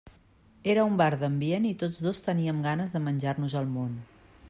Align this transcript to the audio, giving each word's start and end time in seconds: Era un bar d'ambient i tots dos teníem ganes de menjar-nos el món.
Era 0.73 0.85
un 0.91 0.95
bar 1.01 1.09
d'ambient 1.23 1.69
i 1.73 1.75
tots 1.83 2.01
dos 2.07 2.25
teníem 2.31 2.67
ganes 2.67 2.97
de 2.97 3.07
menjar-nos 3.11 3.59
el 3.65 3.73
món. 3.79 3.99